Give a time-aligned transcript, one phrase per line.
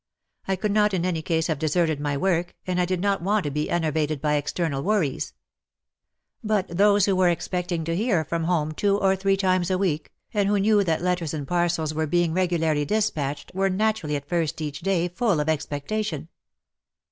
[0.47, 3.43] I could not in any case have deserted my work, and I did not want
[3.43, 5.35] to be enervated by external worries.
[6.43, 10.11] But those who were expecting to hear from home two or three times a week,
[10.33, 14.27] and who knew that letters and parcels were being regularly dis patched, were naturally at
[14.27, 16.29] first each day full of expectation.